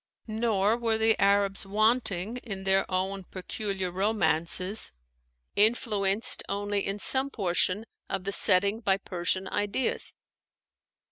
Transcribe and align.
Nor 0.25 0.77
were 0.77 0.97
the 0.97 1.15
Arabs 1.21 1.67
wanting 1.67 2.37
in 2.37 2.63
their 2.63 2.89
own 2.89 3.23
peculiar 3.25 3.91
'Romances,' 3.91 4.91
influenced 5.55 6.41
only 6.49 6.83
in 6.87 6.97
some 6.97 7.29
portions 7.29 7.85
of 8.09 8.23
the 8.23 8.31
setting 8.31 8.79
by 8.79 8.97
Persian 8.97 9.47
ideas. 9.49 10.15